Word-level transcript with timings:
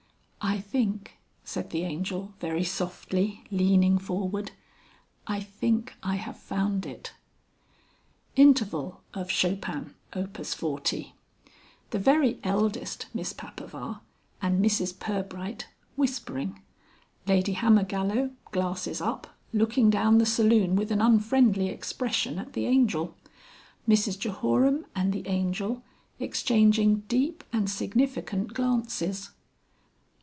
"I 0.43 0.59
think," 0.59 1.19
said 1.43 1.69
the 1.69 1.83
Angel, 1.83 2.33
very 2.39 2.63
softly, 2.63 3.43
leaning 3.51 3.99
forward, 3.99 4.51
"I 5.27 5.39
think 5.39 5.93
I 6.01 6.15
have 6.15 6.35
found 6.35 6.83
it." 6.87 7.13
Interval 8.35 9.01
of 9.13 9.29
Chopin 9.29 9.93
Op. 10.15 10.35
40. 10.35 11.13
The 11.91 11.99
very 11.99 12.39
eldest 12.43 13.05
Miss 13.13 13.33
Papaver 13.33 13.99
and 14.41 14.65
Mrs 14.65 14.97
Pirbright 14.97 15.67
whispering. 15.95 16.59
Lady 17.27 17.53
Hammergallow 17.53 18.31
(glasses 18.51 18.99
up) 18.99 19.35
looking 19.53 19.91
down 19.91 20.17
the 20.17 20.25
saloon 20.25 20.75
with 20.75 20.91
an 20.91 21.01
unfriendly 21.01 21.69
expression 21.69 22.39
at 22.39 22.53
the 22.53 22.65
Angel. 22.65 23.15
Mrs 23.87 24.17
Jehoram 24.17 24.87
and 24.95 25.13
the 25.13 25.27
Angel 25.27 25.83
exchanging 26.19 27.01
deep 27.07 27.43
and 27.53 27.69
significant 27.69 28.55
glances. 28.55 29.29